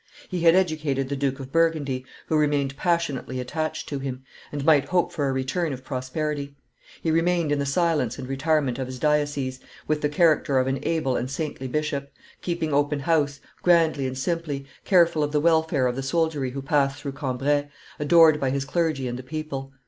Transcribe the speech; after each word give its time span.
He 0.29 0.39
had 0.39 0.55
educated 0.55 1.09
the 1.09 1.15
Duke 1.15 1.39
of 1.39 1.51
Burgundy, 1.51 2.03
who 2.25 2.35
remained 2.35 2.75
passionately 2.75 3.39
attached 3.39 3.87
to 3.89 3.99
him, 3.99 4.23
and 4.51 4.65
might 4.65 4.85
hope 4.85 5.11
for 5.11 5.29
a 5.29 5.31
return 5.31 5.73
of 5.73 5.83
prosperity. 5.83 6.55
He 7.03 7.11
remained 7.11 7.51
in 7.51 7.59
the 7.59 7.67
silence 7.67 8.17
and 8.17 8.27
retirement 8.27 8.79
of 8.79 8.87
his 8.87 8.97
diocese, 8.97 9.59
with 9.87 10.01
the 10.01 10.09
character 10.09 10.57
of 10.57 10.65
an 10.65 10.79
able 10.81 11.15
and 11.15 11.29
saintly 11.29 11.67
bishop, 11.67 12.09
keeping 12.41 12.73
open 12.73 13.01
house, 13.01 13.41
grandly 13.61 14.07
and 14.07 14.17
simply, 14.17 14.65
careful 14.85 15.21
of 15.23 15.31
the 15.33 15.39
welfare 15.39 15.85
of 15.85 15.95
the 15.95 16.01
soldiery 16.01 16.49
who 16.49 16.63
passed 16.63 16.99
through 16.99 17.11
Cambrai, 17.11 17.67
adored 17.99 18.39
by 18.39 18.49
his 18.49 18.65
clergy 18.65 19.07
and 19.07 19.19
the 19.19 19.21
people. 19.21 19.71